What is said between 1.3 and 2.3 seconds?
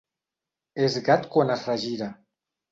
quan es regira.